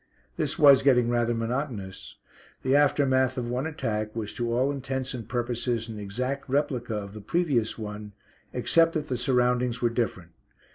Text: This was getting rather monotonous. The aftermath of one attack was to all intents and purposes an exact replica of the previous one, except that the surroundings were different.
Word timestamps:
This 0.35 0.57
was 0.57 0.81
getting 0.81 1.09
rather 1.09 1.35
monotonous. 1.35 2.15
The 2.63 2.75
aftermath 2.75 3.37
of 3.37 3.47
one 3.47 3.67
attack 3.67 4.15
was 4.15 4.33
to 4.33 4.51
all 4.51 4.71
intents 4.71 5.13
and 5.13 5.29
purposes 5.29 5.89
an 5.89 5.99
exact 5.99 6.49
replica 6.49 6.95
of 6.95 7.13
the 7.13 7.21
previous 7.21 7.77
one, 7.77 8.13
except 8.51 8.93
that 8.93 9.09
the 9.09 9.15
surroundings 9.17 9.79
were 9.79 9.91
different. 9.91 10.31